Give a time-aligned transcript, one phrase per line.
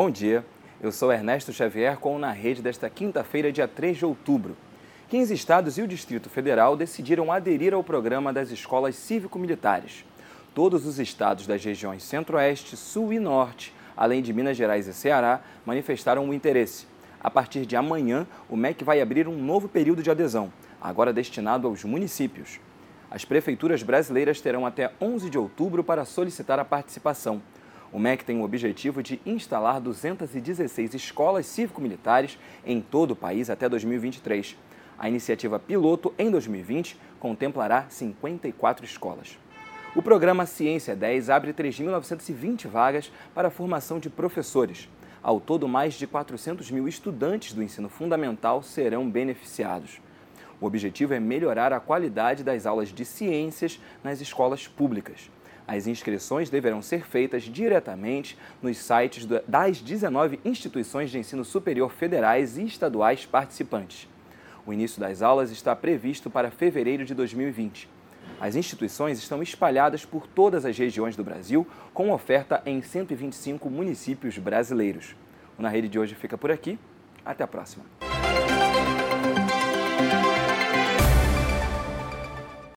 [0.00, 0.46] Bom dia,
[0.80, 4.56] eu sou Ernesto Xavier com o Na Rede desta quinta-feira, dia 3 de outubro.
[5.08, 10.04] 15 estados e o Distrito Federal decidiram aderir ao programa das escolas cívico-militares.
[10.54, 15.40] Todos os estados das regiões Centro-Oeste, Sul e Norte, além de Minas Gerais e Ceará,
[15.66, 16.86] manifestaram o interesse.
[17.20, 21.66] A partir de amanhã, o MEC vai abrir um novo período de adesão, agora destinado
[21.66, 22.60] aos municípios.
[23.10, 27.42] As prefeituras brasileiras terão até 11 de outubro para solicitar a participação.
[27.90, 33.66] O MEC tem o objetivo de instalar 216 escolas cívico-militares em todo o país até
[33.66, 34.56] 2023.
[34.98, 39.38] A iniciativa piloto em 2020 contemplará 54 escolas.
[39.96, 44.86] O programa Ciência 10 abre 3.920 vagas para a formação de professores.
[45.22, 49.98] Ao todo, mais de 400 mil estudantes do ensino fundamental serão beneficiados.
[50.60, 55.30] O objetivo é melhorar a qualidade das aulas de ciências nas escolas públicas.
[55.68, 62.56] As inscrições deverão ser feitas diretamente nos sites das 19 instituições de ensino superior federais
[62.56, 64.08] e estaduais participantes.
[64.66, 67.86] O início das aulas está previsto para fevereiro de 2020.
[68.40, 74.38] As instituições estão espalhadas por todas as regiões do Brasil, com oferta em 125 municípios
[74.38, 75.14] brasileiros.
[75.58, 76.78] O Na Rede de hoje fica por aqui.
[77.26, 77.84] Até a próxima.